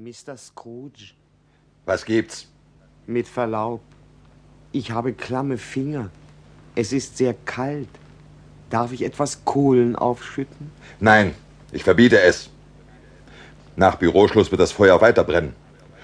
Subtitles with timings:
[0.00, 0.34] Mr.
[0.38, 1.12] Scrooge,
[1.84, 2.46] Was gibt's?
[3.06, 3.82] mit Verlaub,
[4.72, 6.08] ich habe klamme Finger.
[6.74, 7.88] Es ist sehr kalt.
[8.70, 10.70] Darf ich etwas Kohlen aufschütten?
[11.00, 11.34] Nein,
[11.72, 12.48] ich verbiete es.
[13.76, 15.54] Nach Büroschluss wird das Feuer weiterbrennen.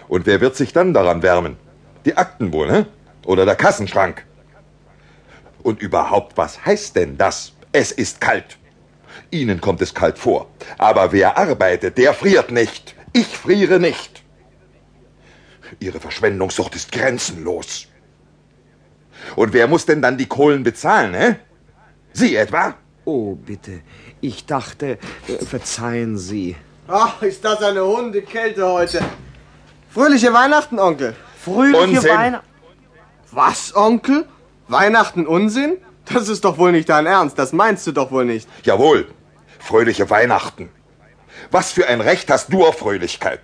[0.08, 1.56] Und wer wird sich dann daran wärmen?
[2.04, 2.86] Die Akten wohl, ne?
[3.24, 4.26] Oder der Kassenschrank?
[5.62, 7.52] Und überhaupt, was heißt denn das?
[7.72, 8.58] Es ist kalt.
[9.30, 10.48] Ihnen kommt es kalt vor.
[10.76, 12.95] Aber wer arbeitet, der friert nicht.
[13.16, 14.22] Ich friere nicht.
[15.80, 17.86] Ihre Verschwendungssucht ist grenzenlos.
[19.36, 21.40] Und wer muss denn dann die Kohlen bezahlen, ne?
[22.12, 22.74] Sie etwa?
[23.06, 23.80] Oh, bitte.
[24.20, 24.98] Ich dachte,
[25.28, 26.56] äh, verzeihen Sie.
[26.88, 29.00] Ach, ist das eine Hundekälte heute.
[29.88, 31.16] Fröhliche Weihnachten, Onkel.
[31.42, 32.06] Fröhliche.
[32.06, 32.46] Weihnachten.
[33.32, 34.26] Was, Onkel?
[34.68, 35.78] Weihnachten Unsinn?
[36.04, 38.46] Das ist doch wohl nicht dein Ernst, das meinst du doch wohl nicht.
[38.62, 39.08] Jawohl.
[39.58, 40.68] Fröhliche Weihnachten.
[41.50, 43.40] Was für ein Recht hast du auf Fröhlichkeit?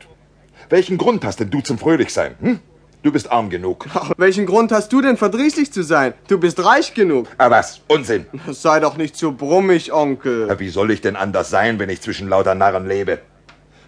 [0.69, 2.35] Welchen Grund hast denn du zum Fröhlichsein?
[2.41, 2.61] Hm?
[3.03, 3.87] Du bist arm genug.
[3.95, 6.15] Ach, welchen Grund hast du denn verdrießlich zu sein?
[6.29, 7.27] Du bist reich genug.
[7.37, 7.81] Aber was?
[7.89, 8.27] Unsinn.
[8.51, 10.47] Sei doch nicht so brummig, Onkel.
[10.49, 13.19] Ja, Wie soll ich denn anders sein, wenn ich zwischen lauter Narren lebe?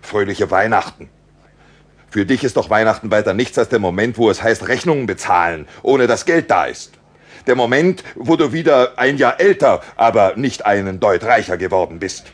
[0.03, 1.09] Fröhliche Weihnachten.
[2.11, 5.67] Für dich ist doch Weihnachten weiter nichts als der Moment, wo es heißt Rechnungen bezahlen,
[5.83, 6.93] ohne dass Geld da ist.
[7.47, 12.27] Der Moment, wo du wieder ein Jahr älter, aber nicht einen Deut reicher geworden bist.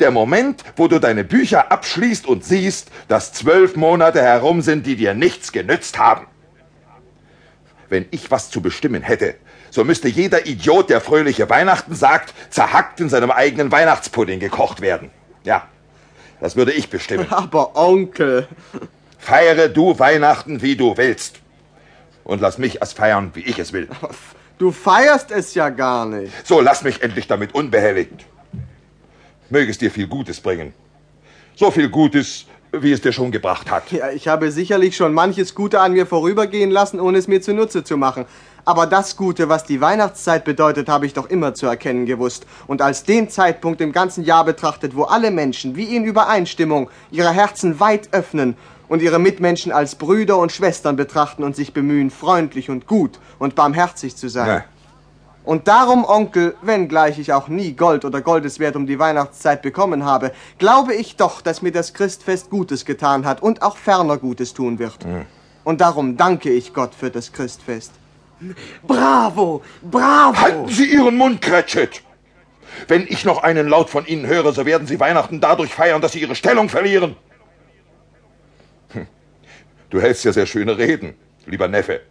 [0.00, 4.96] Der Moment, wo du deine Bücher abschließt und siehst, dass zwölf Monate herum sind, die
[4.96, 6.26] dir nichts genützt haben.
[7.88, 9.34] Wenn ich was zu bestimmen hätte,
[9.70, 15.10] so müsste jeder Idiot, der fröhliche Weihnachten sagt, zerhackt in seinem eigenen Weihnachtspudding gekocht werden.
[15.44, 15.66] Ja,
[16.40, 17.26] das würde ich bestimmen.
[17.30, 18.48] Aber Onkel.
[19.18, 21.40] Feiere du Weihnachten, wie du willst.
[22.24, 23.88] Und lass mich es feiern, wie ich es will.
[24.58, 26.32] Du feierst es ja gar nicht.
[26.46, 28.26] So, lass mich endlich damit unbehelligt.
[29.50, 30.72] Möge es dir viel Gutes bringen.
[31.56, 33.90] So viel Gutes, wie es dir schon gebracht hat.
[33.90, 37.82] Ja, ich habe sicherlich schon manches Gute an mir vorübergehen lassen, ohne es mir zunutze
[37.82, 38.26] zu machen.
[38.64, 42.46] Aber das Gute, was die Weihnachtszeit bedeutet, habe ich doch immer zu erkennen gewusst.
[42.66, 47.32] Und als den Zeitpunkt im ganzen Jahr betrachtet, wo alle Menschen, wie in Übereinstimmung, ihre
[47.32, 48.56] Herzen weit öffnen
[48.88, 53.54] und ihre Mitmenschen als Brüder und Schwestern betrachten und sich bemühen, freundlich und gut und
[53.54, 54.48] barmherzig zu sein.
[54.48, 54.64] Ja.
[55.48, 60.32] Und darum, Onkel, wenngleich ich auch nie Gold oder Goldeswert um die Weihnachtszeit bekommen habe,
[60.58, 64.78] glaube ich doch, dass mir das Christfest Gutes getan hat und auch ferner Gutes tun
[64.78, 64.98] wird.
[65.64, 67.92] Und darum danke ich Gott für das Christfest.
[68.86, 70.38] Bravo, bravo.
[70.38, 72.02] Halten Sie Ihren Mund, Cratchit!
[72.86, 76.12] Wenn ich noch einen Laut von Ihnen höre, so werden Sie Weihnachten dadurch feiern, dass
[76.12, 77.16] Sie Ihre Stellung verlieren.
[78.90, 79.06] Hm.
[79.88, 81.14] Du hältst ja sehr schöne Reden,
[81.46, 82.02] lieber Neffe.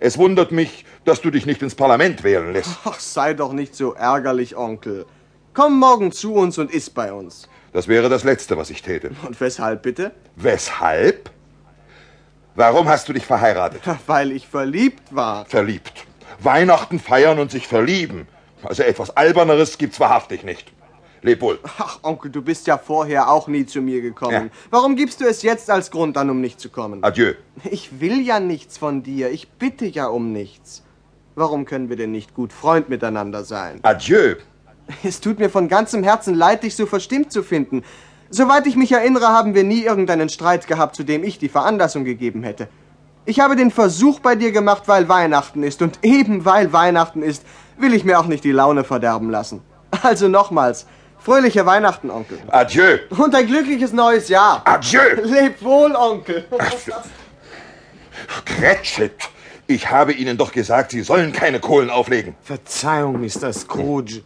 [0.00, 2.76] Es wundert mich, dass du dich nicht ins Parlament wählen lässt.
[2.84, 5.06] Ach, sei doch nicht so ärgerlich, Onkel.
[5.52, 7.48] Komm morgen zu uns und iss bei uns.
[7.72, 9.12] Das wäre das Letzte, was ich täte.
[9.26, 10.12] Und weshalb bitte?
[10.36, 11.30] Weshalb?
[12.54, 13.82] Warum hast du dich verheiratet?
[14.06, 15.44] Weil ich verliebt war.
[15.46, 16.06] Verliebt.
[16.40, 18.26] Weihnachten feiern und sich verlieben.
[18.62, 20.72] Also etwas Alberneres gibt's wahrhaftig nicht.
[21.24, 21.58] Leb wohl.
[21.78, 24.50] Ach, Onkel, du bist ja vorher auch nie zu mir gekommen.
[24.52, 24.58] Ja.
[24.70, 27.02] Warum gibst du es jetzt als Grund an, um nicht zu kommen?
[27.02, 27.32] Adieu.
[27.70, 29.30] Ich will ja nichts von dir.
[29.30, 30.82] Ich bitte ja um nichts.
[31.34, 33.80] Warum können wir denn nicht gut Freund miteinander sein?
[33.82, 34.34] Adieu.
[35.02, 37.84] Es tut mir von ganzem Herzen leid, dich so verstimmt zu finden.
[38.28, 42.04] Soweit ich mich erinnere, haben wir nie irgendeinen Streit gehabt, zu dem ich die Veranlassung
[42.04, 42.68] gegeben hätte.
[43.24, 45.80] Ich habe den Versuch bei dir gemacht, weil Weihnachten ist.
[45.80, 47.46] Und eben weil Weihnachten ist,
[47.78, 49.62] will ich mir auch nicht die Laune verderben lassen.
[50.02, 50.86] Also nochmals,
[51.24, 52.38] fröhliche Weihnachten, Onkel.
[52.48, 52.98] Adieu.
[53.10, 54.62] Und ein glückliches neues Jahr.
[54.66, 55.00] Adieu.
[55.22, 56.44] Leb wohl, Onkel.
[58.44, 59.12] Cratchit.
[59.66, 62.34] Ich habe Ihnen doch gesagt, Sie sollen keine Kohlen auflegen.
[62.42, 63.52] Verzeihung, Mr.
[63.52, 64.22] Scrooge.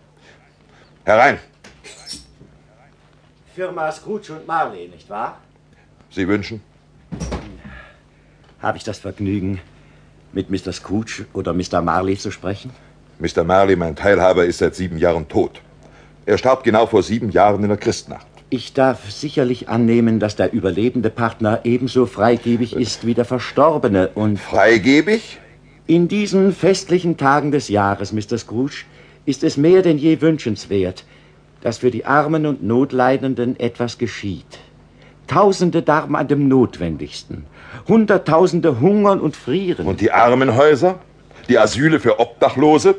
[1.05, 1.39] Herein.
[3.55, 5.39] Firma Scrooge und Marley, nicht wahr?
[6.11, 6.61] Sie wünschen?
[8.61, 9.61] Habe ich das Vergnügen,
[10.33, 10.73] mit Mr.
[10.73, 11.81] Scrooge oder Mr.
[11.81, 12.73] Marley zu sprechen?
[13.21, 13.45] Mr.
[13.45, 15.61] Marley, mein Teilhaber, ist seit sieben Jahren tot.
[16.29, 18.27] Er starb genau vor sieben Jahren in der Christnacht.
[18.51, 24.39] Ich darf sicherlich annehmen, dass der überlebende Partner ebenso freigebig ist wie der Verstorbene und
[24.39, 25.39] Freigebig?
[25.87, 28.37] in diesen festlichen Tagen des Jahres, Mr.
[28.37, 28.85] Scrooge,
[29.25, 31.07] ist es mehr denn je wünschenswert,
[31.63, 34.59] dass für die Armen und Notleidenden etwas geschieht.
[35.29, 37.47] Tausende darben an dem Notwendigsten.
[37.89, 39.87] Hunderttausende hungern und frieren.
[39.87, 40.99] Und die Armenhäuser?
[41.49, 42.97] Die Asyle für Obdachlose?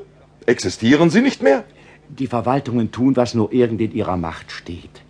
[0.47, 1.63] Existieren sie nicht mehr?
[2.09, 5.01] Die Verwaltungen tun, was nur irgend in ihrer Macht steht.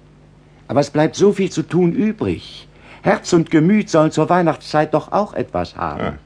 [0.68, 2.68] Aber es bleibt so viel zu tun übrig.
[3.02, 6.04] Herz und Gemüt sollen zur Weihnachtszeit doch auch etwas haben.
[6.04, 6.18] Ja.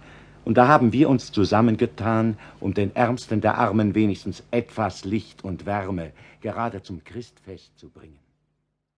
[0.46, 5.66] Und da haben wir uns zusammengetan, um den Ärmsten der Armen wenigstens etwas Licht und
[5.66, 6.12] Wärme
[6.42, 8.23] gerade zum Christfest zu bringen.